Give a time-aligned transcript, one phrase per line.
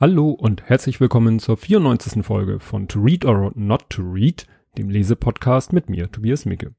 [0.00, 2.24] Hallo und herzlich willkommen zur 94.
[2.24, 4.46] Folge von To Read or Not to Read,
[4.76, 6.72] dem Lesepodcast mit mir, Tobias Micke.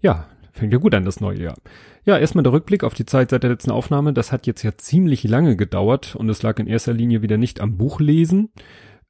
[0.00, 1.56] Ja, fängt ja gut an, das neue Jahr.
[2.04, 4.12] Ja, erstmal der Rückblick auf die Zeit seit der letzten Aufnahme.
[4.12, 7.60] Das hat jetzt ja ziemlich lange gedauert und es lag in erster Linie wieder nicht
[7.60, 8.52] am Buchlesen.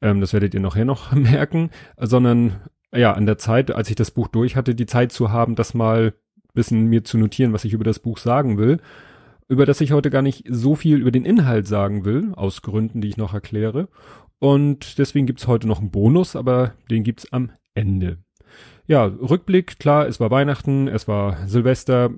[0.00, 1.68] Ähm, das werdet ihr nachher noch merken,
[1.98, 5.56] sondern ja, an der Zeit, als ich das Buch durch hatte, die Zeit zu haben,
[5.56, 6.14] das mal
[6.55, 8.80] bisschen mir zu notieren, was ich über das Buch sagen will
[9.48, 13.00] über das ich heute gar nicht so viel über den Inhalt sagen will, aus Gründen,
[13.00, 13.88] die ich noch erkläre.
[14.38, 18.19] Und deswegen gibt's heute noch einen Bonus, aber den gibt's am Ende.
[18.86, 22.10] Ja, Rückblick, klar, es war Weihnachten, es war Silvester,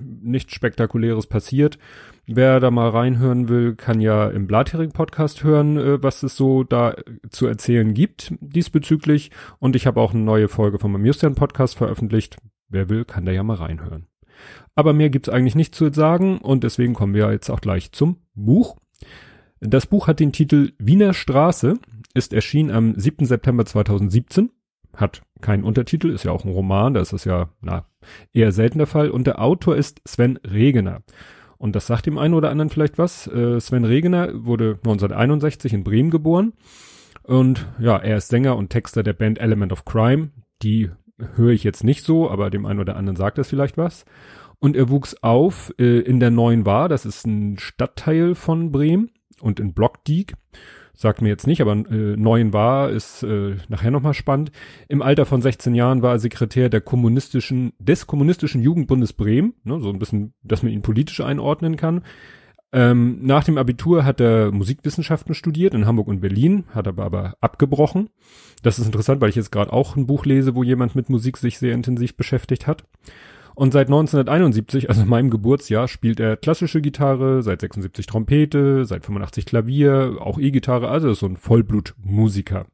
[0.00, 1.78] nichts Spektakuläres passiert.
[2.26, 6.62] Wer da mal reinhören will, kann ja im Blathering Podcast hören, äh, was es so
[6.62, 6.94] da
[7.28, 9.30] zu erzählen gibt diesbezüglich.
[9.58, 12.36] Und ich habe auch eine neue Folge meinem Justian Podcast veröffentlicht.
[12.68, 14.09] Wer will, kann da ja mal reinhören.
[14.74, 18.16] Aber mehr gibt's eigentlich nicht zu sagen und deswegen kommen wir jetzt auch gleich zum
[18.34, 18.76] Buch.
[19.60, 21.74] Das Buch hat den Titel Wiener Straße,
[22.14, 23.26] ist erschienen am 7.
[23.26, 24.50] September 2017,
[24.96, 27.86] hat keinen Untertitel, ist ja auch ein Roman, da ist das ja na,
[28.32, 31.02] eher selten der Fall und der Autor ist Sven Regener.
[31.58, 33.26] Und das sagt dem einen oder anderen vielleicht was.
[33.26, 36.54] Äh, Sven Regener wurde 1961 in Bremen geboren
[37.22, 40.30] und ja, er ist Sänger und Texter der Band Element of Crime.
[40.62, 40.90] Die
[41.36, 44.04] höre ich jetzt nicht so, aber dem einen oder anderen sagt das vielleicht was.
[44.58, 49.10] Und er wuchs auf äh, in der Neuen War, das ist ein Stadtteil von Bremen
[49.40, 50.34] und in Blockdiek.
[50.94, 54.52] Sagt mir jetzt nicht, aber äh, Neuen War ist äh, nachher nochmal spannend.
[54.86, 59.80] Im Alter von 16 Jahren war er Sekretär der kommunistischen, des kommunistischen Jugendbundes Bremen, ne,
[59.80, 62.02] so ein bisschen, dass man ihn politisch einordnen kann.
[62.72, 67.34] Ähm, nach dem Abitur hat er Musikwissenschaften studiert in Hamburg und Berlin, hat aber aber
[67.40, 68.10] abgebrochen.
[68.62, 71.36] Das ist interessant, weil ich jetzt gerade auch ein Buch lese, wo jemand mit Musik
[71.36, 72.84] sich sehr intensiv beschäftigt hat.
[73.56, 79.44] Und seit 1971, also meinem Geburtsjahr, spielt er klassische Gitarre, seit 76 Trompete, seit 85
[79.44, 82.66] Klavier, auch E-Gitarre, also ist so ein Vollblutmusiker.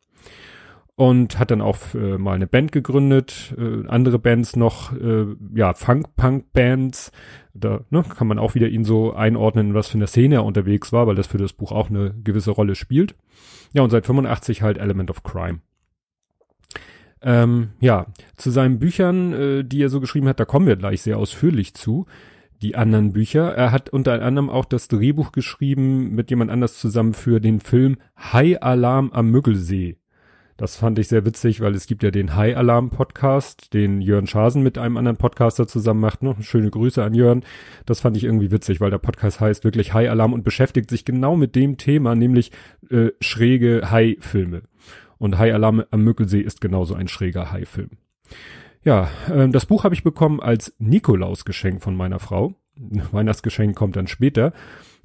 [0.99, 5.75] Und hat dann auch äh, mal eine Band gegründet, äh, andere Bands noch, äh, ja,
[5.75, 7.12] Funk-Punk-Bands.
[7.53, 10.95] Da ne, kann man auch wieder ihn so einordnen, was für eine Szene er unterwegs
[10.95, 13.15] war, weil das für das Buch auch eine gewisse Rolle spielt.
[13.75, 15.61] Ja, und seit 85 halt Element of Crime.
[17.23, 21.03] Ähm, ja, zu seinen Büchern, äh, die er so geschrieben hat, da kommen wir gleich
[21.03, 22.07] sehr ausführlich zu.
[22.63, 23.55] Die anderen Bücher.
[23.55, 27.99] Er hat unter anderem auch das Drehbuch geschrieben mit jemand anders zusammen für den Film
[28.17, 29.99] High Alarm am Müggelsee.
[30.56, 34.27] Das fand ich sehr witzig, weil es gibt ja den High Alarm Podcast, den Jörn
[34.27, 36.22] Schasen mit einem anderen Podcaster zusammen macht.
[36.22, 36.34] Ne?
[36.41, 37.44] Schöne Grüße an Jörn.
[37.84, 41.05] Das fand ich irgendwie witzig, weil der Podcast heißt wirklich High Alarm und beschäftigt sich
[41.05, 42.53] genau mit dem Thema, nämlich
[42.89, 44.62] äh, schräge High-Filme.
[45.19, 47.91] Und High Alarm am Mückelsee ist genauso ein schräger High-Film.
[48.83, 52.55] Ja, äh, das Buch habe ich bekommen als Nikolausgeschenk von meiner Frau.
[52.77, 54.53] Weihnachtsgeschenk kommt dann später.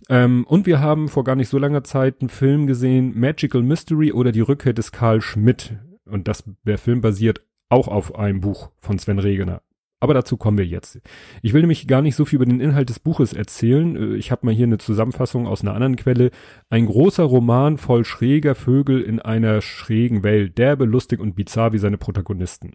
[0.10, 4.12] Ähm, und wir haben vor gar nicht so langer Zeit einen Film gesehen, Magical Mystery
[4.12, 5.78] oder die Rückkehr des Karl Schmidt.
[6.06, 9.62] Und das, der Film basiert auch auf einem Buch von Sven Regener.
[10.04, 11.00] Aber dazu kommen wir jetzt.
[11.44, 13.96] Ich will nämlich gar nicht so viel über den Inhalt des Buches erzählen.
[13.96, 16.32] Äh, ich habe mal hier eine Zusammenfassung aus einer anderen Quelle.
[16.70, 21.78] Ein großer Roman voll schräger Vögel in einer schrägen Welt, derbe, lustig und bizarr wie
[21.78, 22.74] seine Protagonisten.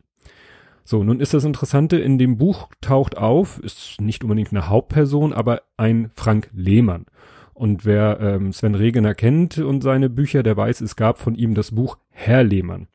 [0.89, 5.33] So, nun ist das Interessante, in dem Buch taucht auf, ist nicht unbedingt eine Hauptperson,
[5.33, 7.07] aber ein Frank Lehmann.
[7.55, 11.55] Und wer ähm, Sven Regener kennt und seine Bücher, der weiß, es gab von ihm
[11.55, 12.87] das Buch Herr Lehmann.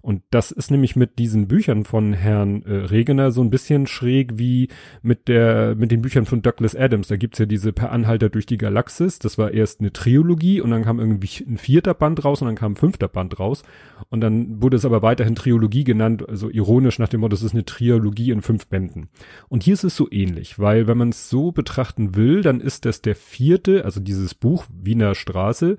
[0.00, 4.38] Und das ist nämlich mit diesen Büchern von Herrn äh, Regener so ein bisschen schräg
[4.38, 4.68] wie
[5.02, 7.08] mit der, mit den Büchern von Douglas Adams.
[7.08, 9.18] Da gibt's ja diese Per Anhalter durch die Galaxis.
[9.18, 12.56] Das war erst eine Trilogie und dann kam irgendwie ein vierter Band raus und dann
[12.56, 13.62] kam ein fünfter Band raus.
[14.08, 17.54] Und dann wurde es aber weiterhin Trilogie genannt, also ironisch nach dem Motto, das ist
[17.54, 19.08] eine Trilogie in fünf Bänden.
[19.48, 22.84] Und hier ist es so ähnlich, weil wenn man es so betrachten will, dann ist
[22.84, 25.78] das der vierte, also dieses Buch Wiener Straße,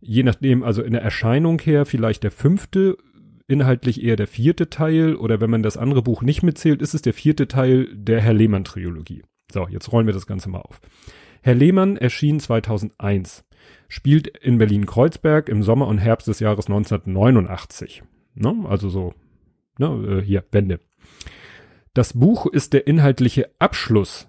[0.00, 2.96] je nachdem, also in der Erscheinung her vielleicht der fünfte
[3.46, 7.02] inhaltlich eher der vierte Teil oder wenn man das andere Buch nicht mitzählt, ist es
[7.02, 9.22] der vierte Teil der Herr Lehmann Trilogie.
[9.52, 10.80] So, jetzt rollen wir das Ganze mal auf.
[11.42, 13.44] Herr Lehmann erschien 2001,
[13.88, 18.02] spielt in Berlin-Kreuzberg im Sommer und Herbst des Jahres 1989.
[18.34, 18.64] Ne?
[18.66, 19.14] Also so,
[19.78, 20.80] ne, äh, hier, Wende.
[21.92, 24.28] Das Buch ist der inhaltliche Abschluss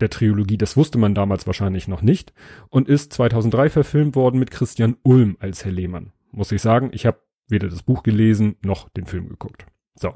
[0.00, 2.32] der Trilogie, das wusste man damals wahrscheinlich noch nicht,
[2.70, 6.12] und ist 2003 verfilmt worden mit Christian Ulm als Herr Lehmann.
[6.30, 7.20] Muss ich sagen, ich habe
[7.52, 9.66] weder das Buch gelesen noch den Film geguckt.
[9.94, 10.14] So.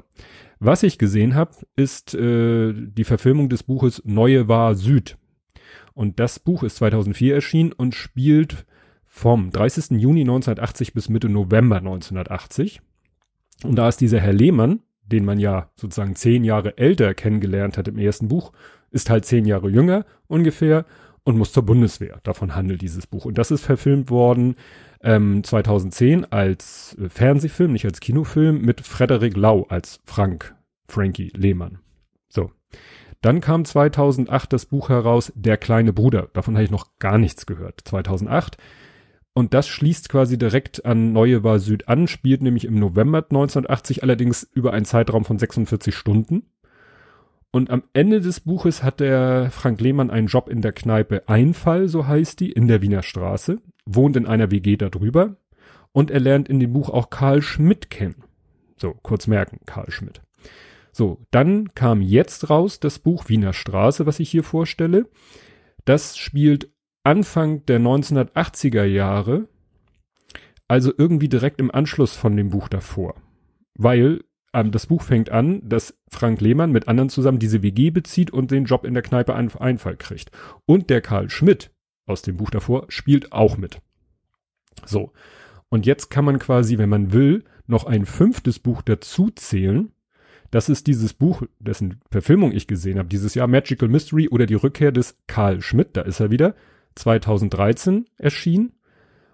[0.59, 5.17] Was ich gesehen habe, ist äh, die Verfilmung des Buches Neue War Süd.
[5.93, 8.65] Und das Buch ist 2004 erschienen und spielt
[9.05, 9.99] vom 30.
[9.99, 12.81] Juni 1980 bis Mitte November 1980.
[13.63, 17.87] Und da ist dieser Herr Lehmann, den man ja sozusagen zehn Jahre älter kennengelernt hat
[17.87, 18.51] im ersten Buch,
[18.91, 20.85] ist halt zehn Jahre jünger ungefähr
[21.23, 22.19] und muss zur Bundeswehr.
[22.23, 23.25] Davon handelt dieses Buch.
[23.25, 24.55] Und das ist verfilmt worden
[25.01, 30.55] Ähm, 2010 als äh, Fernsehfilm, nicht als Kinofilm, mit Frederik Lau als Frank,
[30.87, 31.79] Frankie Lehmann.
[32.29, 32.51] So.
[33.21, 36.29] Dann kam 2008 das Buch heraus, Der kleine Bruder.
[36.33, 37.81] Davon habe ich noch gar nichts gehört.
[37.85, 38.57] 2008.
[39.33, 44.01] Und das schließt quasi direkt an Neue war Süd an, spielt nämlich im November 1980
[44.01, 46.47] allerdings über einen Zeitraum von 46 Stunden.
[47.51, 51.87] Und am Ende des Buches hat der Frank Lehmann einen Job in der Kneipe Einfall,
[51.87, 55.37] so heißt die, in der Wiener Straße, wohnt in einer WG darüber
[55.91, 58.23] und er lernt in dem Buch auch Karl Schmidt kennen.
[58.75, 60.21] So, kurz merken, Karl Schmidt.
[60.91, 65.09] So, dann kam jetzt raus das Buch Wiener Straße, was ich hier vorstelle.
[65.85, 66.69] Das spielt
[67.03, 69.47] Anfang der 1980er Jahre,
[70.67, 73.15] also irgendwie direkt im Anschluss von dem Buch davor.
[73.75, 74.21] Weil
[74.53, 78.51] ähm, das Buch fängt an, dass Frank Lehmann mit anderen zusammen diese WG bezieht und
[78.51, 80.31] den Job in der Kneipe ein Einfall kriegt.
[80.65, 81.71] Und der Karl Schmidt
[82.07, 83.79] aus dem Buch davor spielt auch mit.
[84.85, 85.11] So.
[85.69, 89.91] Und jetzt kann man quasi, wenn man will, noch ein fünftes Buch dazu zählen.
[90.49, 94.53] Das ist dieses Buch, dessen Verfilmung ich gesehen habe, dieses Jahr Magical Mystery oder die
[94.53, 96.55] Rückkehr des Karl Schmidt, da ist er wieder,
[96.95, 98.71] 2013 erschienen.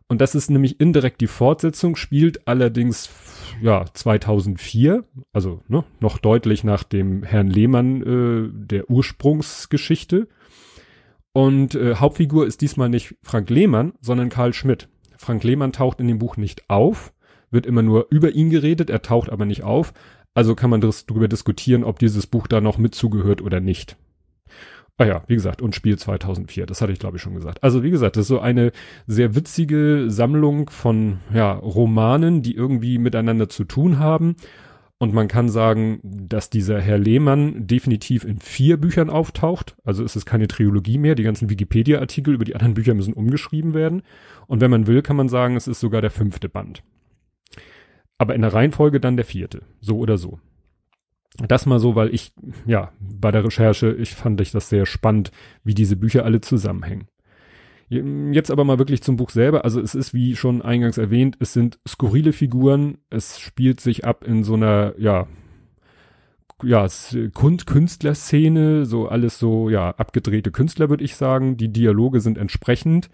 [0.07, 3.09] Und das ist nämlich indirekt die Fortsetzung, spielt allerdings
[3.61, 10.27] ja 2004, also ne, noch deutlich nach dem Herrn Lehmann äh, der Ursprungsgeschichte.
[11.33, 14.87] Und äh, Hauptfigur ist diesmal nicht Frank Lehmann, sondern Karl Schmidt.
[15.17, 17.11] Frank Lehmann taucht in dem Buch nicht auf,
[17.49, 19.93] wird immer nur über ihn geredet, er taucht aber nicht auf.
[20.35, 23.97] Also kann man darüber diskutieren, ob dieses Buch da noch mitzugehört oder nicht.
[24.97, 27.63] Ah ja, wie gesagt, und Spiel 2004, das hatte ich glaube ich schon gesagt.
[27.63, 28.71] Also wie gesagt, das ist so eine
[29.07, 34.35] sehr witzige Sammlung von ja, Romanen, die irgendwie miteinander zu tun haben.
[35.03, 39.75] Und man kann sagen, dass dieser Herr Lehmann definitiv in vier Büchern auftaucht.
[39.83, 41.15] Also es ist keine Trilogie mehr.
[41.15, 44.03] Die ganzen Wikipedia-Artikel über die anderen Bücher müssen umgeschrieben werden.
[44.47, 46.83] Und wenn man will, kann man sagen, es ist sogar der fünfte Band.
[48.17, 49.63] Aber in der Reihenfolge dann der vierte.
[49.81, 50.39] So oder so.
[51.35, 52.31] Das mal so, weil ich,
[52.65, 55.31] ja, bei der Recherche, ich fand ich das sehr spannend,
[55.65, 57.09] wie diese Bücher alle zusammenhängen.
[58.31, 59.63] Jetzt aber mal wirklich zum Buch selber.
[59.63, 62.97] Also es ist, wie schon eingangs erwähnt, es sind skurrile Figuren.
[63.09, 65.27] Es spielt sich ab in so einer, ja,
[66.63, 66.87] ja,
[67.33, 71.57] Künstlerszene, so alles so, ja, abgedrehte Künstler, würde ich sagen.
[71.57, 73.09] Die Dialoge sind entsprechend.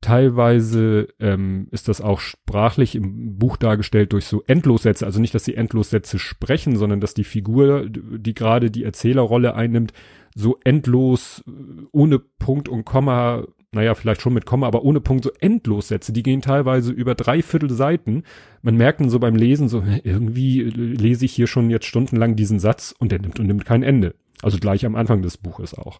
[0.00, 5.04] Teilweise ähm, ist das auch sprachlich im Buch dargestellt durch so Endlossätze.
[5.04, 9.92] Also nicht, dass sie Endlossätze sprechen, sondern dass die Figur, die gerade die Erzählerrolle einnimmt,
[10.36, 11.50] so endlos, äh,
[11.90, 16.12] ohne Punkt und Komma, naja, vielleicht schon mit Komma, aber ohne Punkt, so Endlossätze.
[16.12, 18.22] Die gehen teilweise über dreiviertel Seiten.
[18.62, 22.60] Man merkt dann so beim Lesen so, irgendwie lese ich hier schon jetzt stundenlang diesen
[22.60, 24.14] Satz und der nimmt und nimmt kein Ende.
[24.40, 25.98] Also gleich am Anfang des Buches auch.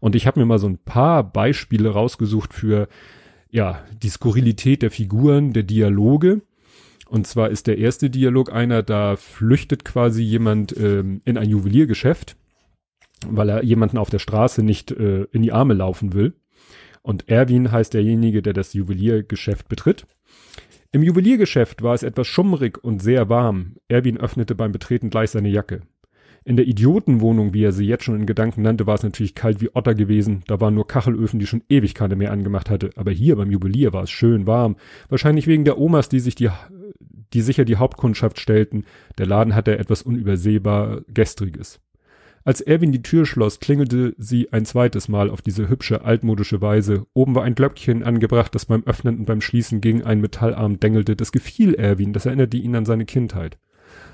[0.00, 2.88] Und ich habe mir mal so ein paar Beispiele rausgesucht für
[3.50, 6.40] ja, die Skurrilität der Figuren, der Dialoge.
[7.08, 12.36] Und zwar ist der erste Dialog einer, da flüchtet quasi jemand ähm, in ein Juweliergeschäft,
[13.26, 16.34] weil er jemanden auf der Straße nicht äh, in die Arme laufen will.
[17.02, 20.06] Und Erwin heißt derjenige, der das Juweliergeschäft betritt.
[20.92, 23.76] Im Juweliergeschäft war es etwas schummrig und sehr warm.
[23.88, 25.82] Erwin öffnete beim Betreten gleich seine Jacke.
[26.44, 29.60] In der Idiotenwohnung, wie er sie jetzt schon in Gedanken nannte, war es natürlich kalt
[29.60, 30.42] wie Otter gewesen.
[30.46, 32.90] Da waren nur Kachelöfen, die schon ewig keine mehr angemacht hatte.
[32.96, 34.76] Aber hier beim Juwelier war es schön warm.
[35.08, 36.48] Wahrscheinlich wegen der Omas, die sich die,
[37.34, 38.84] die sicher die Hauptkundschaft stellten.
[39.18, 41.78] Der Laden hatte etwas unübersehbar Gestriges.
[42.42, 47.06] Als Erwin die Tür schloss, klingelte sie ein zweites Mal auf diese hübsche, altmodische Weise.
[47.12, 51.16] Oben war ein Glöckchen angebracht, das beim Öffnen und beim Schließen gegen einen Metallarm dengelte.
[51.16, 53.58] Das gefiel Erwin, das erinnerte ihn an seine Kindheit.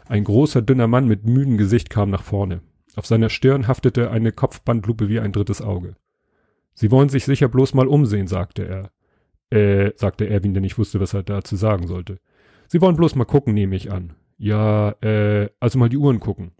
[0.08, 2.62] Ein großer, dünner Mann mit müden Gesicht kam nach vorne.
[2.96, 5.96] Auf seiner Stirn haftete eine Kopfbandlupe wie ein drittes Auge.
[6.74, 8.90] Sie wollen sich sicher bloß mal umsehen, sagte er.
[9.50, 12.18] Äh, sagte Erwin, der nicht wusste, was er dazu sagen sollte.
[12.66, 14.14] Sie wollen bloß mal gucken, nehme ich an.
[14.38, 16.52] Ja, äh, also mal die Uhren gucken.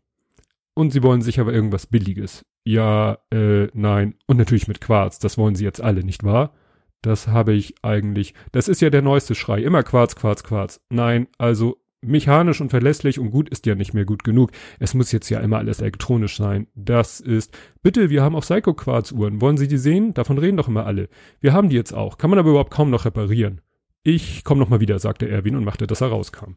[0.76, 2.44] Und sie wollen sicher aber irgendwas Billiges.
[2.62, 4.14] Ja, äh, nein.
[4.26, 5.18] Und natürlich mit Quarz.
[5.18, 6.52] Das wollen sie jetzt alle, nicht wahr?
[7.00, 8.34] Das habe ich eigentlich.
[8.52, 9.62] Das ist ja der neueste Schrei.
[9.62, 10.80] Immer Quarz, Quarz, Quarz.
[10.90, 14.50] Nein, also mechanisch und verlässlich und gut ist ja nicht mehr gut genug.
[14.78, 16.66] Es muss jetzt ja immer alles elektronisch sein.
[16.74, 19.40] Das ist, bitte, wir haben auch Psycho-Quarz-Uhren.
[19.40, 20.12] Wollen Sie die sehen?
[20.12, 21.08] Davon reden doch immer alle.
[21.40, 22.18] Wir haben die jetzt auch.
[22.18, 23.62] Kann man aber überhaupt kaum noch reparieren.
[24.02, 26.56] Ich komme noch mal wieder, sagte Erwin und machte, dass er rauskam.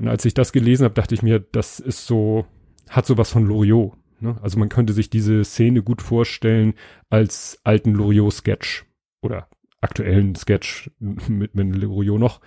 [0.00, 2.46] Und als ich das gelesen habe, dachte ich mir, das ist so,
[2.90, 3.94] hat sowas von Loriot.
[4.20, 4.36] Ne?
[4.42, 6.74] Also man könnte sich diese Szene gut vorstellen
[7.08, 8.84] als alten Loriot-Sketch
[9.22, 9.48] oder
[9.80, 12.40] aktuellen Sketch mit, mit Loriot noch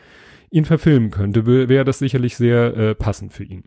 [0.51, 3.63] ihn verfilmen könnte, wäre das sicherlich sehr äh, passend für ihn.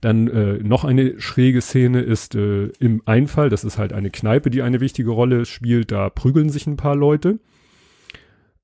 [0.00, 4.50] Dann äh, noch eine schräge Szene ist äh, im Einfall, das ist halt eine Kneipe,
[4.50, 7.40] die eine wichtige Rolle spielt, da prügeln sich ein paar Leute.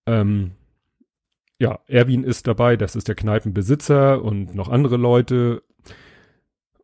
[0.07, 0.53] Ähm,
[1.59, 5.62] ja, Erwin ist dabei, das ist der Kneipenbesitzer und noch andere Leute.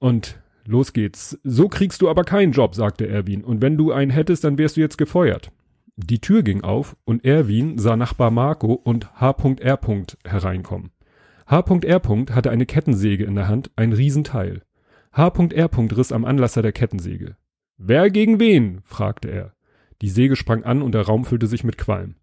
[0.00, 1.38] Und los geht's.
[1.44, 3.44] So kriegst du aber keinen Job, sagte Erwin.
[3.44, 5.52] Und wenn du einen hättest, dann wärst du jetzt gefeuert.
[5.96, 9.78] Die Tür ging auf und Erwin sah Nachbar Marco und H.R.
[10.24, 10.90] hereinkommen.
[11.46, 12.00] H.R.
[12.32, 14.62] hatte eine Kettensäge in der Hand, ein Riesenteil.
[15.12, 15.70] H.R.
[15.96, 17.36] riss am Anlasser der Kettensäge.
[17.76, 18.80] Wer gegen wen?
[18.84, 19.54] fragte er.
[20.00, 22.14] Die Säge sprang an und der Raum füllte sich mit Qualm.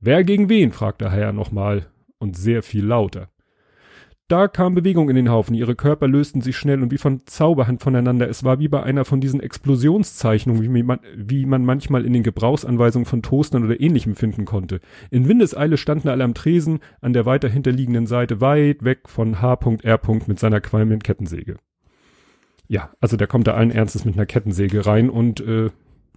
[0.00, 0.72] Wer gegen wen?
[0.72, 1.86] fragte Herr nochmal
[2.18, 3.31] und sehr viel lauter.
[4.28, 7.82] Da kam Bewegung in den Haufen, ihre Körper lösten sich schnell und wie von Zauberhand
[7.82, 8.28] voneinander.
[8.30, 12.22] Es war wie bei einer von diesen Explosionszeichnungen, wie man, wie man manchmal in den
[12.22, 14.80] Gebrauchsanweisungen von Toastern oder ähnlichem finden konnte.
[15.10, 20.00] In Windeseile standen alle am Tresen, an der weiter hinterliegenden Seite weit weg von H.R.
[20.26, 21.56] mit seiner qualmenden Kettensäge.
[22.68, 25.68] Ja, also der kommt da allen Ernstes mit einer Kettensäge rein und äh,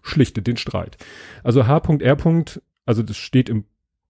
[0.03, 0.97] schlichtet den Streit.
[1.43, 2.17] Also H.R.
[2.85, 3.65] Also das steht im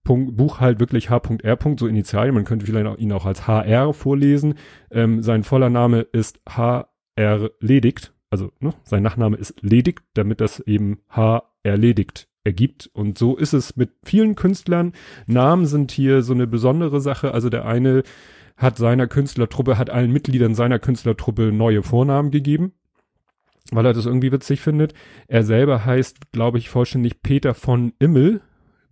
[0.06, 1.58] Punkt, Buch halt wirklich H.R.
[1.78, 4.54] so Initialien, man könnte vielleicht auch, ihn auch als HR vorlesen.
[4.90, 7.50] Ähm, sein voller Name ist H.R.
[7.60, 11.42] Ledigt, also ne, sein Nachname ist Ledigt, damit das eben H.
[11.62, 12.88] erledigt ergibt.
[12.92, 14.92] Und so ist es mit vielen Künstlern.
[15.26, 17.34] Namen sind hier so eine besondere Sache.
[17.34, 18.04] Also der eine
[18.56, 22.72] hat seiner Künstlertruppe, hat allen Mitgliedern seiner Künstlertruppe neue Vornamen gegeben,
[23.72, 24.94] weil er das irgendwie witzig findet.
[25.26, 28.40] Er selber heißt, glaube ich, vollständig Peter von Immel,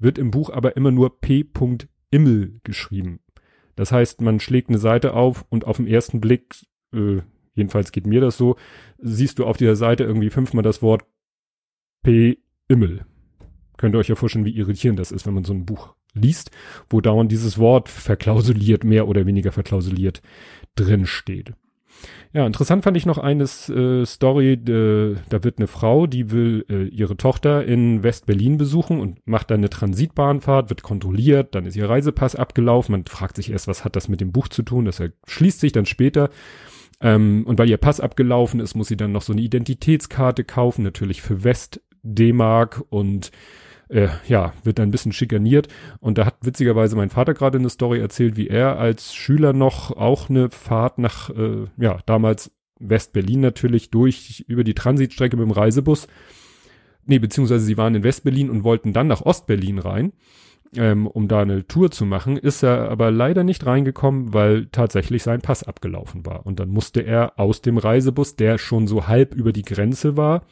[0.04, 1.44] wird im Buch aber immer nur P.
[2.10, 3.18] Immel geschrieben.
[3.74, 6.54] Das heißt, man schlägt eine Seite auf und auf den ersten Blick,
[6.92, 7.22] äh,
[7.54, 8.56] jedenfalls geht mir das so,
[8.98, 11.04] siehst du auf dieser Seite irgendwie fünfmal das Wort
[12.04, 12.38] P.
[12.68, 13.04] Immel.
[13.76, 16.52] Könnt ihr euch ja vorstellen, wie irritierend das ist, wenn man so ein Buch liest,
[16.88, 20.22] wo dauernd dieses Wort verklausuliert, mehr oder weniger verklausuliert
[20.76, 21.54] drin steht.
[22.32, 26.66] Ja, interessant fand ich noch eine äh, Story, äh, da wird eine Frau, die will
[26.68, 31.76] äh, ihre Tochter in West-Berlin besuchen und macht dann eine Transitbahnfahrt, wird kontrolliert, dann ist
[31.76, 34.84] ihr Reisepass abgelaufen, man fragt sich erst, was hat das mit dem Buch zu tun,
[34.84, 36.30] das schließt sich dann später.
[37.00, 40.82] Ähm, und weil ihr Pass abgelaufen ist, muss sie dann noch so eine Identitätskarte kaufen,
[40.82, 43.30] natürlich für West-D-Mark und
[43.88, 45.68] äh, ja, wird dann ein bisschen schikaniert.
[46.00, 49.96] Und da hat witzigerweise mein Vater gerade eine Story erzählt, wie er als Schüler noch
[49.96, 52.50] auch eine Fahrt nach, äh, ja, damals
[52.80, 56.08] West-Berlin natürlich durch, über die Transitstrecke mit dem Reisebus.
[57.06, 60.12] Nee, beziehungsweise sie waren in West-Berlin und wollten dann nach Ost-Berlin rein,
[60.74, 62.36] ähm, um da eine Tour zu machen.
[62.36, 66.46] Ist er aber leider nicht reingekommen, weil tatsächlich sein Pass abgelaufen war.
[66.46, 70.46] Und dann musste er aus dem Reisebus, der schon so halb über die Grenze war,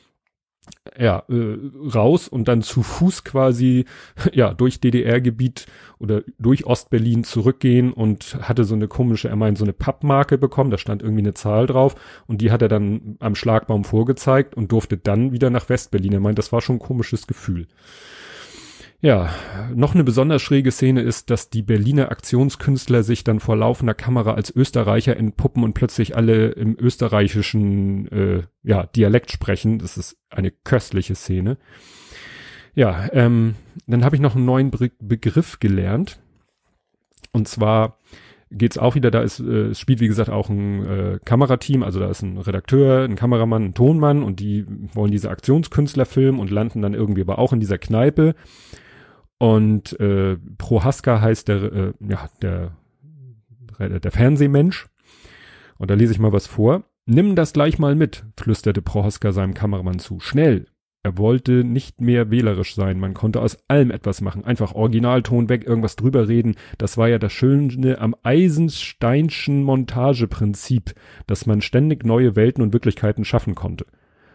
[0.98, 1.56] ja, äh,
[1.94, 3.84] raus und dann zu Fuß quasi,
[4.32, 5.66] ja, durch DDR-Gebiet
[5.98, 10.70] oder durch Ostberlin zurückgehen und hatte so eine komische, er meint, so eine Pappmarke bekommen,
[10.70, 11.94] da stand irgendwie eine Zahl drauf
[12.26, 16.12] und die hat er dann am Schlagbaum vorgezeigt und durfte dann wieder nach Westberlin.
[16.12, 17.68] Er meint, das war schon ein komisches Gefühl.
[19.04, 19.30] Ja,
[19.74, 24.34] noch eine besonders schräge Szene ist, dass die Berliner Aktionskünstler sich dann vor laufender Kamera
[24.34, 29.80] als Österreicher entpuppen und plötzlich alle im österreichischen äh, ja, Dialekt sprechen.
[29.80, 31.58] Das ist eine köstliche Szene.
[32.74, 33.56] Ja, ähm,
[33.88, 36.20] dann habe ich noch einen neuen Be Begriff gelernt.
[37.32, 37.98] Und zwar
[38.52, 41.98] geht's auch wieder, da ist, äh, es spielt wie gesagt auch ein äh, Kamerateam, also
[41.98, 46.50] da ist ein Redakteur, ein Kameramann, ein Tonmann und die wollen diese Aktionskünstler filmen und
[46.50, 48.36] landen dann irgendwie aber auch in dieser Kneipe
[49.42, 52.70] und äh, Prohaska heißt der, äh, ja, der,
[53.80, 54.86] der Fernsehmensch.
[55.78, 56.84] Und da lese ich mal was vor.
[57.06, 60.20] Nimm das gleich mal mit, flüsterte Prohaska seinem Kameramann zu.
[60.20, 60.66] Schnell.
[61.02, 63.00] Er wollte nicht mehr wählerisch sein.
[63.00, 64.44] Man konnte aus allem etwas machen.
[64.44, 66.54] Einfach Originalton weg, irgendwas drüber reden.
[66.78, 70.94] Das war ja das Schöne am Eisensteinschen Montageprinzip,
[71.26, 73.86] dass man ständig neue Welten und Wirklichkeiten schaffen konnte.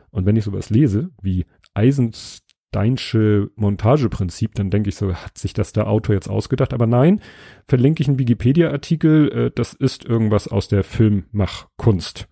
[0.10, 5.54] Und wenn ich sowas lese, wie Eisenstein Steinsche Montageprinzip, dann denke ich so, hat sich
[5.54, 6.74] das der Autor jetzt ausgedacht?
[6.74, 7.22] Aber nein,
[7.68, 12.28] verlinke ich einen Wikipedia-Artikel, äh, das ist irgendwas aus der Filmmachkunst.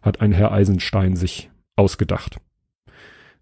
[0.00, 2.38] Hat ein Herr Eisenstein sich ausgedacht.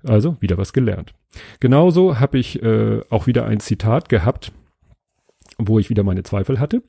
[0.04, 1.14] Also wieder was gelernt.
[1.60, 4.52] Genauso habe ich äh, auch wieder ein Zitat gehabt,
[5.58, 6.82] wo ich wieder meine Zweifel hatte.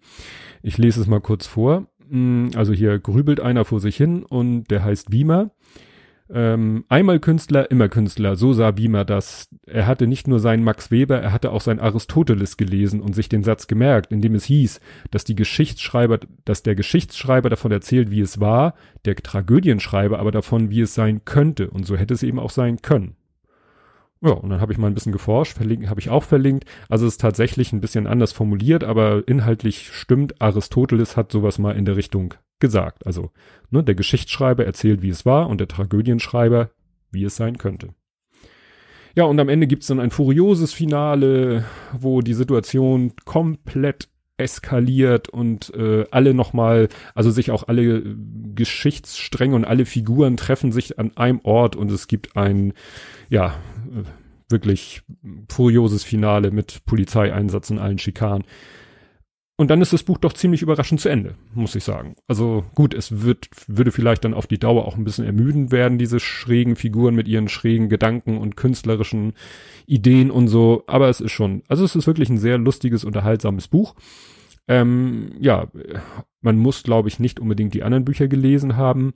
[0.63, 1.87] Ich lese es mal kurz vor.
[2.09, 5.51] Hm, also hier grübelt einer vor sich hin und der heißt Wiemer.
[6.35, 9.49] Ähm, einmal Künstler, immer Künstler, so sah Wiemer das.
[9.67, 13.29] Er hatte nicht nur seinen Max Weber, er hatte auch sein Aristoteles gelesen und sich
[13.29, 18.09] den Satz gemerkt, in dem es hieß, dass die Geschichtsschreiber, dass der Geschichtsschreiber davon erzählt,
[18.09, 18.73] wie es war,
[19.05, 21.69] der Tragödienschreiber aber davon, wie es sein könnte.
[21.69, 23.15] Und so hätte es eben auch sein können.
[24.23, 26.63] Ja, und dann habe ich mal ein bisschen geforscht, verlinkt, habe ich auch verlinkt.
[26.87, 31.75] Also es ist tatsächlich ein bisschen anders formuliert, aber inhaltlich stimmt, Aristoteles hat sowas mal
[31.75, 33.05] in der Richtung gesagt.
[33.05, 33.31] Also
[33.69, 36.69] ne, der Geschichtsschreiber erzählt, wie es war und der Tragödienschreiber,
[37.11, 37.89] wie es sein könnte.
[39.13, 45.73] Ja, und am Ende gibt's dann ein furioses Finale, wo die Situation komplett eskaliert und
[45.75, 48.03] äh, alle nochmal, also sich auch alle
[48.55, 52.73] Geschichtsstränge und alle Figuren treffen sich an einem Ort und es gibt ein,
[53.29, 53.55] ja,
[53.91, 54.03] äh,
[54.49, 55.01] wirklich
[55.49, 58.43] furioses Finale mit Polizeieinsatz und allen Schikanen.
[59.55, 62.15] Und dann ist das Buch doch ziemlich überraschend zu Ende, muss ich sagen.
[62.27, 65.99] Also gut, es wird, würde vielleicht dann auf die Dauer auch ein bisschen ermüdend werden,
[65.99, 69.33] diese schrägen Figuren mit ihren schrägen Gedanken und künstlerischen
[69.85, 70.83] Ideen und so.
[70.87, 73.93] Aber es ist schon, also es ist wirklich ein sehr lustiges, unterhaltsames Buch.
[74.67, 75.67] Ähm, ja,
[76.41, 79.13] man muss, glaube ich, nicht unbedingt die anderen Bücher gelesen haben.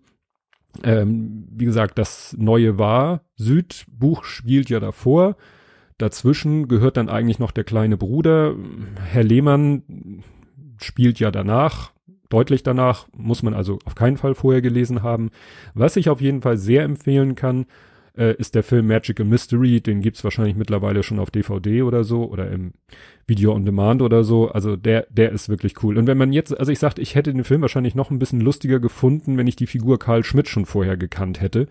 [0.84, 5.36] Ähm, wie gesagt, das Neue war, Südbuch spielt ja davor.
[5.98, 8.56] Dazwischen gehört dann eigentlich noch der kleine Bruder.
[9.12, 10.24] Herr Lehmann
[10.80, 11.92] spielt ja danach,
[12.30, 15.32] deutlich danach, muss man also auf keinen Fall vorher gelesen haben.
[15.74, 17.66] Was ich auf jeden Fall sehr empfehlen kann,
[18.18, 19.82] äh, ist der Film Magical Mystery.
[19.82, 22.74] Den gibt's wahrscheinlich mittlerweile schon auf DVD oder so oder im
[23.26, 24.50] Video on Demand oder so.
[24.50, 25.98] Also der, der ist wirklich cool.
[25.98, 28.42] Und wenn man jetzt, also ich sagte, ich hätte den Film wahrscheinlich noch ein bisschen
[28.42, 31.68] lustiger gefunden, wenn ich die Figur Karl Schmidt schon vorher gekannt hätte.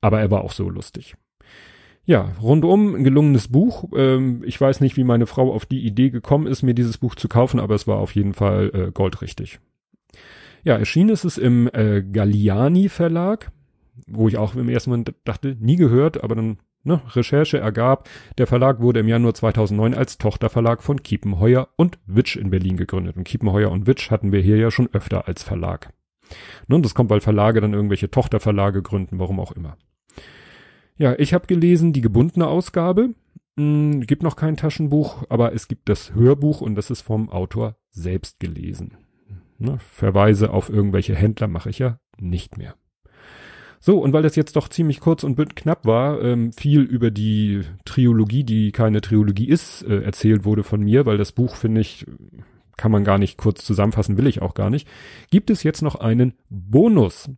[0.00, 1.14] Aber er war auch so lustig.
[2.10, 3.84] Ja, rundum ein gelungenes Buch.
[3.94, 7.14] Ähm, ich weiß nicht, wie meine Frau auf die Idee gekommen ist, mir dieses Buch
[7.14, 9.60] zu kaufen, aber es war auf jeden Fall äh, goldrichtig.
[10.64, 13.52] Ja, erschienen ist es im äh, Galliani Verlag,
[14.08, 18.48] wo ich auch im ersten Moment dachte, nie gehört, aber dann ne, Recherche ergab, der
[18.48, 23.18] Verlag wurde im Januar 2009 als Tochterverlag von Kiepenheuer und Witsch in Berlin gegründet.
[23.18, 25.92] Und Kiepenheuer und Witsch hatten wir hier ja schon öfter als Verlag.
[26.66, 29.76] Nun, das kommt, weil Verlage dann irgendwelche Tochterverlage gründen, warum auch immer.
[31.00, 33.14] Ja, ich habe gelesen die gebundene Ausgabe.
[33.56, 37.76] Hm, gibt noch kein Taschenbuch, aber es gibt das Hörbuch und das ist vom Autor
[37.90, 38.98] selbst gelesen.
[39.56, 42.74] Ne, Verweise auf irgendwelche Händler mache ich ja nicht mehr.
[43.80, 47.62] So, und weil das jetzt doch ziemlich kurz und knapp war, ähm, viel über die
[47.86, 52.04] Triologie, die keine Triologie ist, äh, erzählt wurde von mir, weil das Buch, finde ich,
[52.76, 54.86] kann man gar nicht kurz zusammenfassen, will ich auch gar nicht,
[55.30, 57.30] gibt es jetzt noch einen Bonus.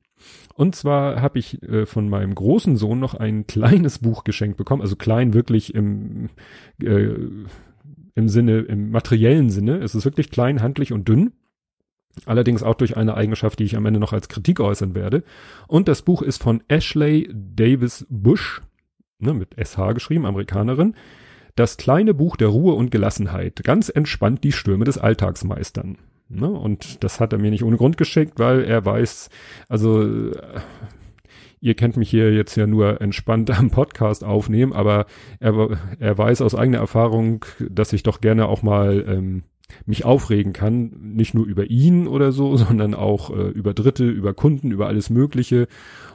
[0.54, 4.82] Und zwar habe ich äh, von meinem großen Sohn noch ein kleines Buch geschenkt bekommen,
[4.82, 6.28] also klein wirklich im,
[6.82, 7.14] äh,
[8.14, 9.78] im Sinne, im materiellen Sinne.
[9.78, 11.32] Es ist wirklich klein, handlich und dünn.
[12.26, 15.24] Allerdings auch durch eine Eigenschaft, die ich am Ende noch als Kritik äußern werde.
[15.66, 18.60] Und das Buch ist von Ashley Davis Bush,
[19.18, 20.94] ne, mit SH geschrieben, Amerikanerin.
[21.54, 23.62] Das kleine Buch der Ruhe und Gelassenheit.
[23.64, 25.98] Ganz entspannt die Stürme des Alltags meistern.
[26.34, 26.48] Ne?
[26.48, 29.28] Und das hat er mir nicht ohne Grund geschickt, weil er weiß,
[29.68, 30.32] also äh,
[31.60, 35.06] ihr kennt mich hier jetzt ja nur entspannt am Podcast aufnehmen, aber
[35.40, 39.44] er, er weiß aus eigener Erfahrung, dass ich doch gerne auch mal ähm,
[39.86, 44.34] mich aufregen kann, nicht nur über ihn oder so, sondern auch äh, über Dritte, über
[44.34, 45.68] Kunden, über alles Mögliche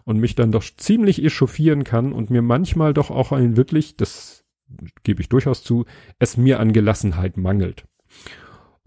[0.03, 4.43] und mich dann doch ziemlich echauffieren kann und mir manchmal doch auch ein wirklich, das
[5.03, 5.85] gebe ich durchaus zu,
[6.19, 7.85] es mir an Gelassenheit mangelt.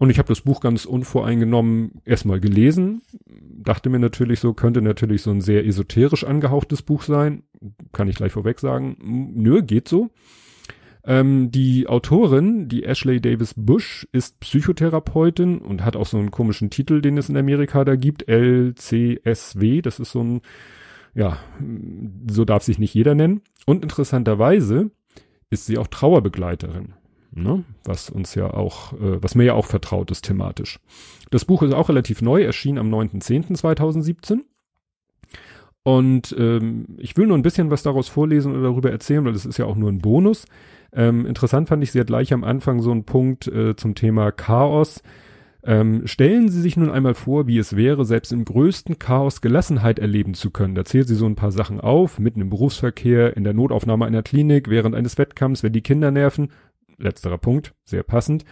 [0.01, 5.21] Und ich habe das Buch ganz unvoreingenommen erstmal gelesen, dachte mir natürlich so, könnte natürlich
[5.21, 7.43] so ein sehr esoterisch angehauchtes Buch sein,
[7.91, 8.97] kann ich gleich vorweg sagen.
[9.35, 10.09] Nö, geht so.
[11.03, 16.71] Ähm, die Autorin, die Ashley Davis Bush, ist Psychotherapeutin und hat auch so einen komischen
[16.71, 20.41] Titel, den es in Amerika da gibt, LCSW, das ist so ein,
[21.13, 21.37] ja,
[22.27, 23.41] so darf sich nicht jeder nennen.
[23.67, 24.89] Und interessanterweise
[25.51, 26.95] ist sie auch Trauerbegleiterin
[27.31, 27.63] ne?
[27.83, 30.79] was uns ja auch, äh, was mir ja auch vertraut ist thematisch.
[31.29, 34.41] Das Buch ist auch relativ neu, erschien am 9.10.2017.
[35.83, 39.45] Und ähm, ich will nur ein bisschen was daraus vorlesen oder darüber erzählen, weil das
[39.45, 40.45] ist ja auch nur ein Bonus.
[40.93, 44.31] Ähm, interessant fand ich, sie hat gleich am Anfang so einen Punkt äh, zum Thema
[44.31, 45.01] Chaos.
[45.63, 49.99] Ähm, stellen Sie sich nun einmal vor, wie es wäre, selbst im größten Chaos Gelassenheit
[49.99, 50.73] erleben zu können.
[50.73, 54.23] Da zählt sie so ein paar Sachen auf, mitten im Berufsverkehr, in der Notaufnahme einer
[54.23, 56.49] Klinik, während eines Wettkampfs, wenn die Kinder nerven
[56.97, 58.45] letzterer Punkt, sehr passend,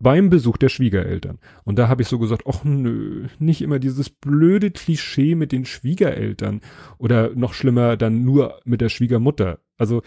[0.00, 1.38] beim Besuch der Schwiegereltern.
[1.64, 5.66] Und da habe ich so gesagt, ach nö, nicht immer dieses blöde Klischee mit den
[5.66, 6.60] Schwiegereltern
[6.98, 9.58] oder noch schlimmer dann nur mit der Schwiegermutter.
[9.76, 10.02] Also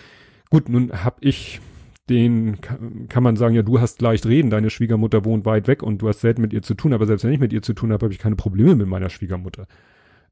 [0.50, 1.62] gut, nun hab ich
[2.10, 2.60] den
[3.08, 6.10] kann man sagen, ja, du hast leicht reden, deine Schwiegermutter wohnt weit weg und du
[6.10, 8.06] hast selten mit ihr zu tun, aber selbst wenn ich mit ihr zu tun habe,
[8.06, 9.68] habe ich keine Probleme mit meiner Schwiegermutter.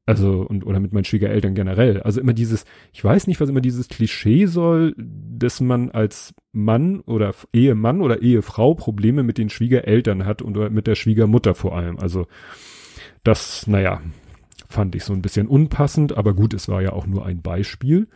[0.04, 2.02] Also, und, oder mit meinen Schwiegereltern generell.
[2.02, 7.00] Also immer dieses, ich weiß nicht, was immer dieses Klischee soll, dass man als Mann
[7.00, 12.00] oder Ehemann oder Ehefrau Probleme mit den Schwiegereltern hat und mit der Schwiegermutter vor allem.
[12.00, 12.26] Also,
[13.22, 14.00] das, naja,
[14.68, 18.08] fand ich so ein bisschen unpassend, aber gut, es war ja auch nur ein Beispiel.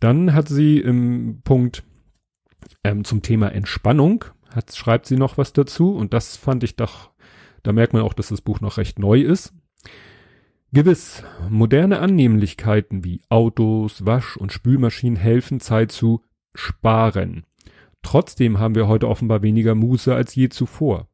[0.00, 1.82] Dann hat sie im Punkt
[2.84, 7.10] ähm, zum Thema Entspannung, hat, schreibt sie noch was dazu und das fand ich doch,
[7.62, 9.52] da merkt man auch, dass das Buch noch recht neu ist.
[10.70, 16.22] Gewiss, moderne Annehmlichkeiten wie Autos, Wasch- und Spülmaschinen helfen Zeit zu
[16.54, 17.44] sparen.
[18.02, 21.08] Trotzdem haben wir heute offenbar weniger Muße als je zuvor.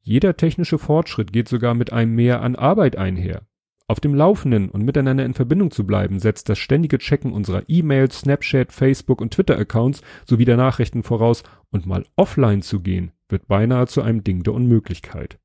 [0.00, 3.42] Jeder technische Fortschritt geht sogar mit einem Mehr an Arbeit einher.
[3.86, 8.20] Auf dem Laufenden und miteinander in Verbindung zu bleiben, setzt das ständige Checken unserer E-Mails,
[8.20, 13.86] Snapchat, Facebook und Twitter-Accounts sowie der Nachrichten voraus und mal offline zu gehen, wird beinahe
[13.86, 15.38] zu einem Ding der Unmöglichkeit.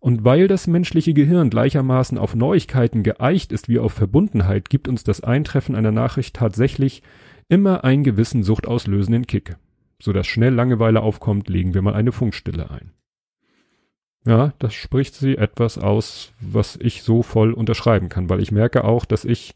[0.00, 5.04] Und weil das menschliche Gehirn gleichermaßen auf Neuigkeiten geeicht ist wie auf Verbundenheit, gibt uns
[5.04, 7.02] das Eintreffen einer Nachricht tatsächlich
[7.48, 9.56] immer einen gewissen suchtauslösenden Kick.
[10.00, 12.92] So dass schnell Langeweile aufkommt, legen wir mal eine Funkstille ein.
[14.26, 18.84] Ja, das spricht sie etwas aus, was ich so voll unterschreiben kann, weil ich merke
[18.84, 19.54] auch, dass ich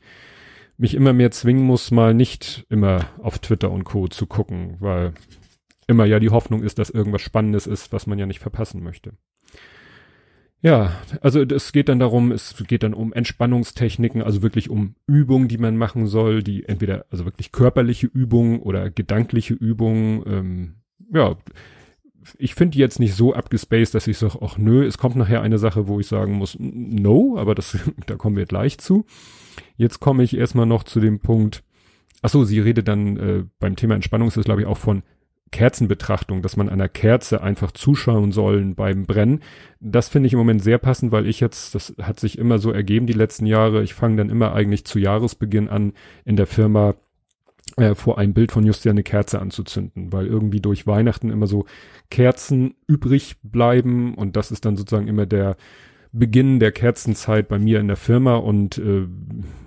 [0.77, 4.09] mich immer mehr zwingen muss, mal nicht immer auf Twitter und Co.
[4.09, 5.15] zu gucken, weil
[5.87, 9.13] immer ja die Hoffnung ist, dass irgendwas Spannendes ist, was man ja nicht verpassen möchte.
[10.65, 15.47] Ja, also es geht dann darum, es geht dann um Entspannungstechniken, also wirklich um Übungen,
[15.47, 20.75] die man machen soll, die entweder also wirklich körperliche Übungen oder gedankliche Übungen, ähm,
[21.13, 21.37] ja,
[22.39, 25.43] ich finde die jetzt nicht so abgespaced, dass ich sage, ach nö, es kommt nachher
[25.43, 29.05] eine Sache, wo ich sagen muss, no, aber das, da kommen wir gleich zu.
[29.77, 31.63] Jetzt komme ich erstmal noch zu dem Punkt,
[32.23, 35.03] ach so, sie redet dann äh, beim Thema Entspannung ist es glaube ich auch von
[35.51, 39.41] Kerzenbetrachtung, dass man einer Kerze einfach zuschauen sollen beim Brennen.
[39.81, 42.73] Das finde ich im Moment sehr passend, weil ich jetzt, das hat sich immer so
[42.73, 45.93] ergeben die letzten Jahre, ich fange dann immer eigentlich zu Jahresbeginn an,
[46.25, 46.95] in der Firma
[47.77, 51.67] äh, vor ein Bild von Justia eine Kerze anzuzünden, weil irgendwie durch Weihnachten immer so
[52.11, 55.57] Kerzen übrig bleiben und das ist dann sozusagen immer der
[56.13, 59.07] Beginn der Kerzenzeit bei mir in der Firma und äh,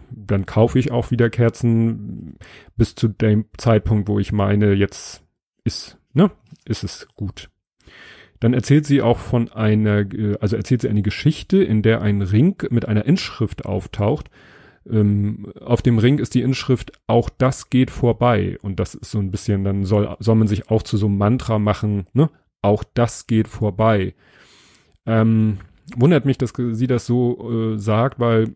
[0.09, 2.37] dann kaufe ich auch wieder Kerzen
[2.77, 5.26] bis zu dem Zeitpunkt, wo ich meine, jetzt
[5.67, 6.31] ist, ne,
[6.65, 7.49] ist es gut.
[8.39, 12.21] Dann erzählt sie auch von einer, äh, also erzählt sie eine Geschichte, in der ein
[12.21, 14.31] Ring mit einer Inschrift auftaucht
[14.89, 18.57] ähm, auf dem Ring ist die Inschrift, auch das geht vorbei.
[18.61, 21.17] Und das ist so ein bisschen, dann soll, soll man sich auch zu so einem
[21.17, 22.29] Mantra machen, ne?
[22.61, 24.15] Auch das geht vorbei.
[25.05, 25.59] Ähm,
[25.95, 28.55] wundert mich, dass sie das so äh, sagt, weil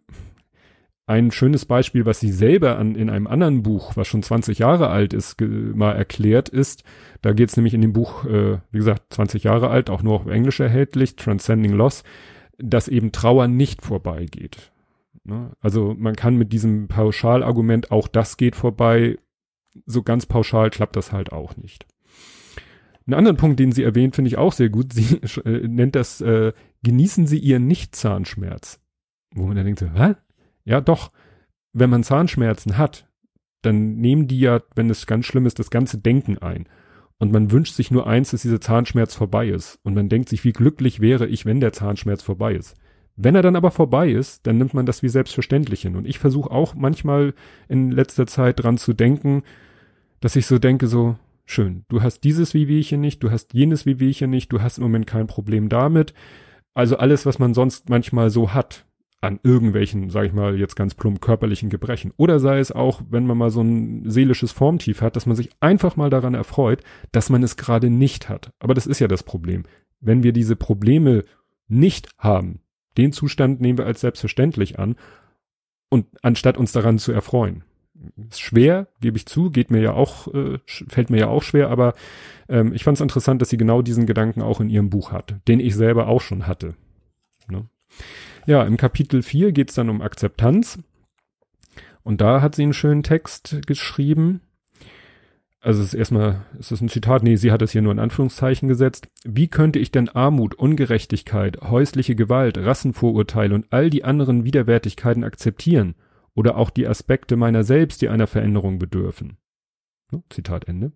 [1.11, 4.89] ein schönes Beispiel, was sie selber an, in einem anderen Buch, was schon 20 Jahre
[4.89, 6.83] alt ist, mal erklärt ist.
[7.21, 10.15] Da geht es nämlich in dem Buch, äh, wie gesagt, 20 Jahre alt, auch nur
[10.15, 12.03] auf Englisch erhältlich, Transcending Loss,
[12.57, 14.71] dass eben Trauer nicht vorbeigeht.
[15.25, 15.51] Ne?
[15.59, 19.17] Also man kann mit diesem Pauschalargument, auch das geht vorbei,
[19.85, 21.85] so ganz pauschal klappt das halt auch nicht.
[23.05, 24.93] Einen anderen Punkt, den sie erwähnt, finde ich auch sehr gut.
[24.93, 28.79] Sie äh, nennt das, äh, genießen Sie Ihren Nicht-Zahnschmerz.
[29.33, 30.15] Wo man dann denkt, so, was?
[30.65, 31.11] Ja, doch.
[31.73, 33.07] Wenn man Zahnschmerzen hat,
[33.61, 36.67] dann nehmen die ja, wenn es ganz schlimm ist, das ganze Denken ein.
[37.17, 39.79] Und man wünscht sich nur eins, dass dieser Zahnschmerz vorbei ist.
[39.83, 42.75] Und man denkt sich, wie glücklich wäre ich, wenn der Zahnschmerz vorbei ist.
[43.15, 45.95] Wenn er dann aber vorbei ist, dann nimmt man das wie selbstverständlich hin.
[45.95, 47.35] Und ich versuche auch manchmal
[47.67, 49.43] in letzter Zeit dran zu denken,
[50.19, 54.29] dass ich so denke, so, schön, du hast dieses Wehwehchen nicht, du hast jenes Wehwehchen
[54.29, 56.13] nicht, du hast im Moment kein Problem damit.
[56.73, 58.85] Also alles, was man sonst manchmal so hat,
[59.21, 62.11] an irgendwelchen, sag ich mal, jetzt ganz plump körperlichen Gebrechen.
[62.17, 65.51] Oder sei es auch, wenn man mal so ein seelisches Formtief hat, dass man sich
[65.59, 66.81] einfach mal daran erfreut,
[67.11, 68.51] dass man es gerade nicht hat.
[68.59, 69.63] Aber das ist ja das Problem.
[69.99, 71.23] Wenn wir diese Probleme
[71.67, 72.61] nicht haben,
[72.97, 74.95] den Zustand nehmen wir als selbstverständlich an
[75.89, 77.63] und anstatt uns daran zu erfreuen.
[78.29, 81.69] Ist schwer, gebe ich zu, geht mir ja auch, äh, fällt mir ja auch schwer,
[81.69, 81.93] aber
[82.49, 85.35] ähm, ich fand es interessant, dass sie genau diesen Gedanken auch in ihrem Buch hat,
[85.47, 86.73] den ich selber auch schon hatte.
[87.47, 87.67] Ne?
[88.45, 90.79] Ja, im Kapitel 4 geht es dann um Akzeptanz.
[92.03, 94.41] Und da hat sie einen schönen Text geschrieben
[95.63, 97.21] also es ist erstmal, ist das ein Zitat?
[97.21, 99.09] Nee, sie hat es hier nur in Anführungszeichen gesetzt.
[99.23, 105.93] Wie könnte ich denn Armut, Ungerechtigkeit, häusliche Gewalt, Rassenvorurteile und all die anderen Widerwärtigkeiten akzeptieren?
[106.33, 109.37] Oder auch die Aspekte meiner selbst, die einer Veränderung bedürfen?
[110.29, 110.93] Zitat Ende.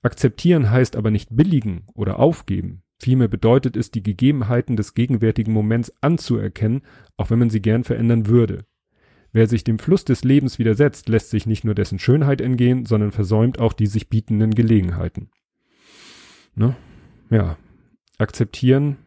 [0.00, 2.82] Akzeptieren heißt aber nicht billigen oder aufgeben.
[3.00, 6.82] Vielmehr bedeutet es, die Gegebenheiten des gegenwärtigen Moments anzuerkennen,
[7.16, 8.66] auch wenn man sie gern verändern würde.
[9.32, 13.10] Wer sich dem Fluss des Lebens widersetzt, lässt sich nicht nur dessen Schönheit entgehen, sondern
[13.10, 15.30] versäumt auch die sich bietenden Gelegenheiten.
[16.54, 16.76] Ne?
[17.30, 17.56] Ja.
[18.18, 18.98] Akzeptieren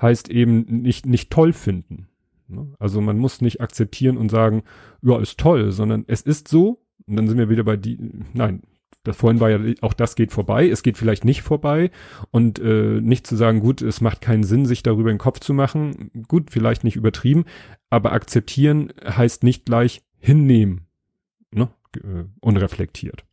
[0.00, 2.08] heißt eben nicht, nicht toll finden.
[2.46, 2.72] Ne?
[2.78, 4.62] Also man muss nicht akzeptieren und sagen,
[5.02, 7.98] ja, ist toll, sondern es ist so, und dann sind wir wieder bei die,
[8.32, 8.62] nein,
[9.08, 11.90] das vorhin war ja, auch das geht vorbei, es geht vielleicht nicht vorbei
[12.30, 15.54] und äh, nicht zu sagen, gut, es macht keinen Sinn, sich darüber den Kopf zu
[15.54, 17.44] machen, gut, vielleicht nicht übertrieben,
[17.90, 20.86] aber akzeptieren heißt nicht gleich hinnehmen,
[21.50, 21.68] ne?
[21.96, 23.24] Äh, unreflektiert.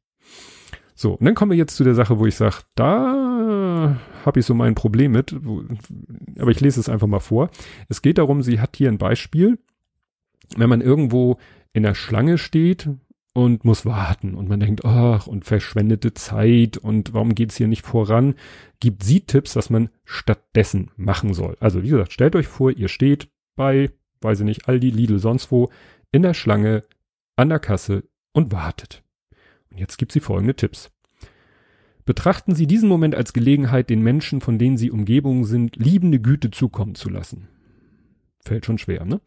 [0.96, 4.46] So, und dann kommen wir jetzt zu der Sache, wo ich sage, da habe ich
[4.46, 5.64] so mein Problem mit, wo,
[6.40, 7.50] aber ich lese es einfach mal vor.
[7.90, 9.60] Es geht darum, sie hat hier ein Beispiel,
[10.56, 11.38] wenn man irgendwo
[11.74, 12.90] in der Schlange steht
[13.36, 17.86] und muss warten und man denkt, ach, und verschwendete Zeit und warum geht's hier nicht
[17.86, 18.36] voran?
[18.80, 21.58] Gibt sie Tipps, was man stattdessen machen soll.
[21.60, 25.52] Also wie gesagt, stellt euch vor, ihr steht bei, weiß ich nicht, Aldi, Lidl, sonst
[25.52, 25.70] wo,
[26.14, 26.86] in der Schlange,
[27.36, 29.04] an der Kasse und wartet.
[29.70, 30.90] Und jetzt gibt sie folgende Tipps.
[32.06, 36.52] Betrachten Sie diesen Moment als Gelegenheit, den Menschen, von denen Sie Umgebung sind, liebende Güte
[36.52, 37.50] zukommen zu lassen.
[38.46, 39.20] Fällt schon schwer, ne?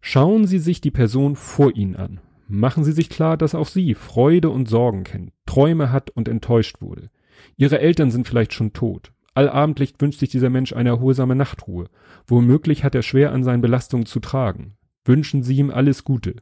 [0.00, 2.20] Schauen Sie sich die Person vor Ihnen an.
[2.48, 6.80] Machen Sie sich klar, dass auch sie Freude und Sorgen kennt, Träume hat und enttäuscht
[6.80, 7.10] wurde.
[7.56, 9.12] Ihre Eltern sind vielleicht schon tot.
[9.34, 11.90] Allabendlich wünscht sich dieser Mensch eine erholsame Nachtruhe.
[12.26, 14.76] Womöglich hat er schwer an seinen Belastungen zu tragen.
[15.04, 16.36] Wünschen Sie ihm alles Gute.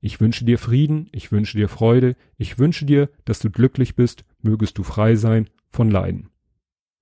[0.00, 4.26] Ich wünsche dir Frieden, ich wünsche dir Freude, ich wünsche dir, dass du glücklich bist,
[4.42, 6.28] mögest du frei sein von Leiden.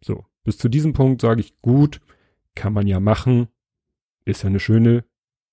[0.04, 2.00] So, bis zu diesem Punkt sage ich gut,
[2.54, 3.48] kann man ja machen,
[4.24, 5.04] ist ja eine schöne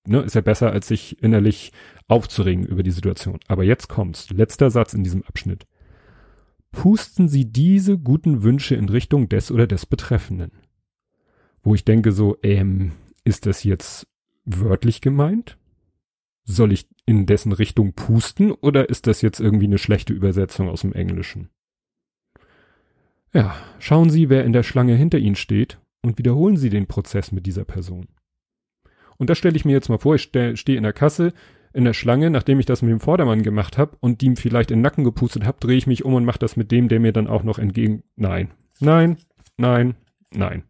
[0.06, 1.72] ne, ist ja besser, als sich innerlich
[2.08, 3.38] aufzuregen über die Situation.
[3.48, 4.30] Aber jetzt kommt's.
[4.30, 5.66] Letzter Satz in diesem Abschnitt.
[6.72, 10.52] Pusten Sie diese guten Wünsche in Richtung des oder des Betreffenden.
[11.62, 12.92] Wo ich denke so, ähm,
[13.24, 14.06] ist das jetzt
[14.44, 15.58] wörtlich gemeint?
[16.44, 20.82] Soll ich in dessen Richtung pusten oder ist das jetzt irgendwie eine schlechte Übersetzung aus
[20.82, 21.50] dem Englischen?
[23.32, 27.30] Ja, schauen Sie, wer in der Schlange hinter Ihnen steht und wiederholen Sie den Prozess
[27.30, 28.08] mit dieser Person.
[29.20, 31.34] Und das stelle ich mir jetzt mal vor, ich stehe in der Kasse,
[31.74, 34.78] in der Schlange, nachdem ich das mit dem Vordermann gemacht habe und ihm vielleicht in
[34.78, 37.12] den Nacken gepustet habe, drehe ich mich um und mache das mit dem, der mir
[37.12, 38.02] dann auch noch entgegen.
[38.16, 38.48] Nein,
[38.80, 39.18] nein,
[39.58, 39.94] nein,
[40.34, 40.62] nein.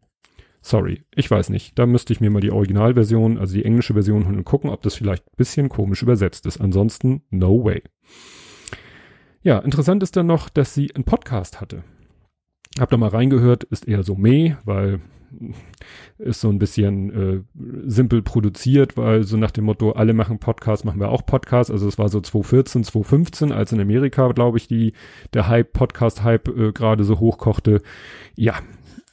[0.62, 1.78] Sorry, ich weiß nicht.
[1.78, 4.96] Da müsste ich mir mal die Originalversion, also die englische Version und gucken, ob das
[4.96, 6.60] vielleicht ein bisschen komisch übersetzt ist.
[6.60, 7.84] Ansonsten, no way.
[9.42, 11.84] Ja, interessant ist dann noch, dass sie einen Podcast hatte.
[12.80, 15.00] Hab da mal reingehört, ist eher so meh, weil
[16.18, 17.40] ist so ein bisschen äh,
[17.86, 21.70] simpel produziert, weil so nach dem Motto, alle machen Podcasts, machen wir auch Podcasts.
[21.70, 24.92] Also es war so 2014, 2015, als in Amerika, glaube ich, die
[25.34, 27.82] der Hype, Podcast-Hype äh, gerade so hochkochte.
[28.36, 28.54] Ja,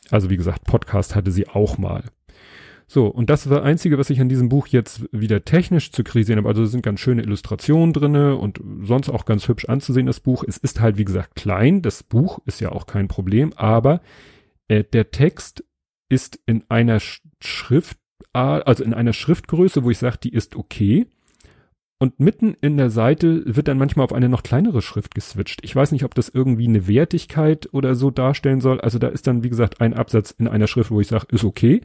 [0.10, 2.04] also wie gesagt, Podcast hatte sie auch mal.
[2.90, 6.06] So, und das war das Einzige, was ich an diesem Buch jetzt wieder technisch zu
[6.06, 6.48] kritisieren habe.
[6.48, 10.46] Also es sind ganz schöne Illustrationen drinne und sonst auch ganz hübsch anzusehen, das Buch.
[10.48, 11.82] Es ist halt, wie gesagt, klein.
[11.82, 14.00] Das Buch ist ja auch kein Problem, aber
[14.70, 15.66] äh, der Text
[16.10, 17.00] ist in einer
[17.42, 17.98] Schrift,
[18.34, 21.08] also in einer Schriftgröße, wo ich sage, die ist okay.
[22.00, 25.62] Und mitten in der Seite wird dann manchmal auf eine noch kleinere Schrift geswitcht.
[25.64, 28.80] Ich weiß nicht, ob das irgendwie eine Wertigkeit oder so darstellen soll.
[28.80, 31.44] Also da ist dann, wie gesagt, ein Absatz in einer Schrift, wo ich sage, ist
[31.44, 31.82] okay.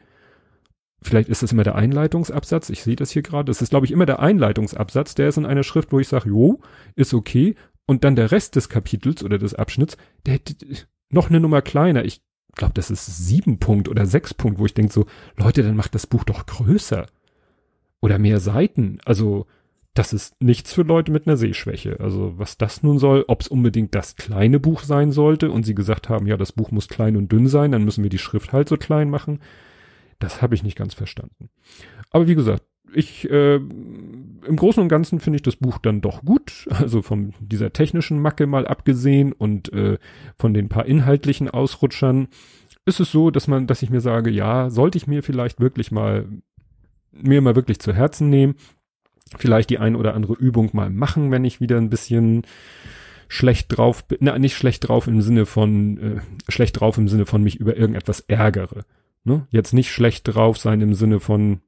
[1.00, 2.68] Vielleicht ist das immer der Einleitungsabsatz.
[2.68, 3.46] Ich sehe das hier gerade.
[3.46, 5.14] Das ist, glaube ich, immer der Einleitungsabsatz.
[5.14, 6.60] Der ist in einer Schrift, wo ich sage, jo,
[6.94, 7.56] ist okay.
[7.86, 10.54] Und dann der Rest des Kapitels oder des Abschnitts, der hätte
[11.08, 12.04] noch eine Nummer kleiner.
[12.04, 12.22] Ich
[12.54, 15.94] glaube, das ist sieben Punkt oder sechs Punkt, wo ich denke so, Leute, dann macht
[15.94, 17.06] das Buch doch größer.
[18.00, 18.98] Oder mehr Seiten.
[19.04, 19.46] Also,
[19.94, 22.00] das ist nichts für Leute mit einer Sehschwäche.
[22.00, 25.74] Also, was das nun soll, ob es unbedingt das kleine Buch sein sollte und sie
[25.74, 28.52] gesagt haben, ja, das Buch muss klein und dünn sein, dann müssen wir die Schrift
[28.52, 29.40] halt so klein machen.
[30.18, 31.50] Das habe ich nicht ganz verstanden.
[32.10, 36.24] Aber wie gesagt, ich äh, im Großen und Ganzen finde ich das Buch dann doch
[36.24, 39.98] gut, also von dieser technischen Macke mal abgesehen und äh,
[40.38, 42.28] von den paar inhaltlichen Ausrutschern
[42.84, 45.92] ist es so, dass man, dass ich mir sage, ja, sollte ich mir vielleicht wirklich
[45.92, 46.26] mal
[47.12, 48.54] mir mal wirklich zu Herzen nehmen,
[49.36, 52.42] vielleicht die ein oder andere Übung mal machen, wenn ich wieder ein bisschen
[53.28, 57.26] schlecht drauf bin, na, nicht schlecht drauf im Sinne von äh, schlecht drauf im Sinne
[57.26, 58.84] von mich über irgendetwas ärgere.
[59.24, 59.46] Ne?
[59.50, 61.60] Jetzt nicht schlecht drauf sein im Sinne von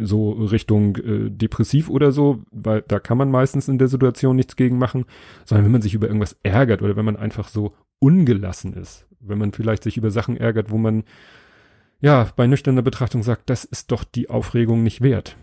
[0.00, 4.56] so Richtung äh, depressiv oder so, weil da kann man meistens in der Situation nichts
[4.56, 5.04] gegen machen,
[5.44, 9.38] sondern wenn man sich über irgendwas ärgert oder wenn man einfach so ungelassen ist, wenn
[9.38, 11.04] man vielleicht sich über Sachen ärgert, wo man
[12.00, 15.36] ja bei nüchterner Betrachtung sagt, das ist doch die Aufregung nicht wert.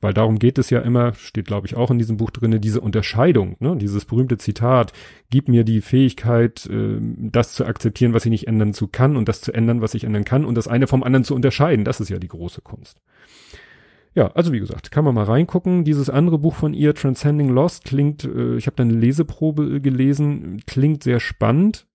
[0.00, 2.80] Weil darum geht es ja immer, steht glaube ich auch in diesem Buch drinne, diese
[2.80, 3.76] Unterscheidung, ne?
[3.76, 4.92] dieses berühmte Zitat,
[5.28, 9.28] gib mir die Fähigkeit, äh, das zu akzeptieren, was ich nicht ändern zu kann und
[9.28, 11.84] das zu ändern, was ich ändern kann und das eine vom anderen zu unterscheiden.
[11.84, 13.00] Das ist ja die große Kunst.
[14.14, 15.84] Ja, also wie gesagt, kann man mal reingucken.
[15.84, 19.80] Dieses andere Buch von ihr, Transcending Lost, klingt, äh, ich habe da eine Leseprobe äh,
[19.80, 21.86] gelesen, klingt sehr spannend.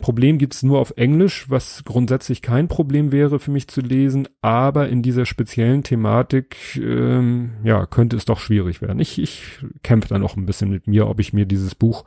[0.00, 4.88] Problem gibt's nur auf Englisch, was grundsätzlich kein Problem wäre für mich zu lesen, aber
[4.88, 8.98] in dieser speziellen Thematik, ähm, ja, könnte es doch schwierig werden.
[8.98, 12.04] Ich, ich kämpfe da noch ein bisschen mit mir, ob ich mir dieses Buch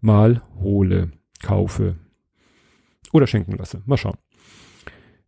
[0.00, 1.10] mal hole,
[1.42, 1.96] kaufe
[3.12, 3.82] oder schenken lasse.
[3.84, 4.16] Mal schauen.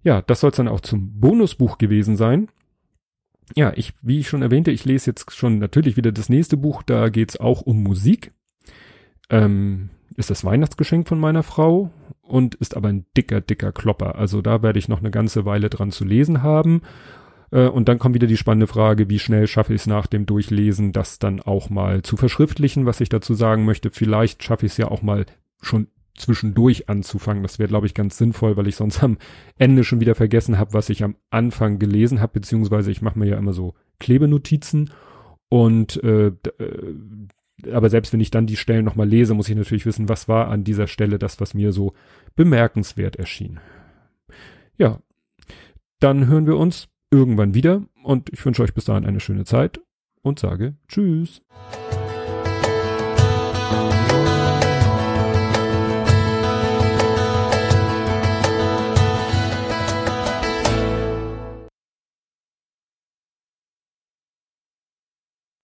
[0.03, 2.49] Ja, das soll es dann auch zum Bonusbuch gewesen sein
[3.55, 6.83] ja, ich, wie ich schon erwähnte, ich lese jetzt schon natürlich wieder das nächste Buch,
[6.83, 8.33] da geht's auch um Musik.
[9.31, 11.91] Ähm, ist das Weihnachtsgeschenk von meiner Frau
[12.23, 14.17] und ist aber ein dicker, dicker Klopper.
[14.17, 16.83] Also da werde ich noch eine ganze Weile dran zu lesen haben.
[17.51, 20.27] Äh, und dann kommt wieder die spannende Frage, wie schnell schaffe ich es nach dem
[20.27, 23.91] Durchlesen, das dann auch mal zu verschriftlichen, was ich dazu sagen möchte.
[23.91, 25.27] Vielleicht schaffe ich es ja auch mal
[25.61, 27.43] schon zwischendurch anzufangen.
[27.43, 29.19] Das wäre, glaube ich, ganz sinnvoll, weil ich sonst am
[29.59, 33.27] Ende schon wieder vergessen habe, was ich am Anfang gelesen habe, beziehungsweise ich mache mir
[33.27, 34.91] ja immer so Klebenotizen
[35.49, 36.95] und äh, äh,
[37.73, 40.49] aber selbst wenn ich dann die Stellen nochmal lese, muss ich natürlich wissen, was war
[40.49, 41.95] an dieser Stelle das, was mir so
[42.35, 43.61] bemerkenswert erschien.
[44.77, 45.01] Ja,
[46.01, 49.81] dann hören wir uns irgendwann wieder und ich wünsche euch bis dahin eine schöne Zeit
[50.23, 51.43] und sage Tschüss.